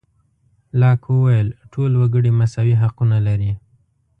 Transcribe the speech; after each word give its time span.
لاک 0.79 1.01
وویل 1.13 1.47
ټول 1.73 1.91
وګړي 2.01 2.31
مساوي 2.39 2.75
حقونه 2.81 3.17
لري. 3.27 3.51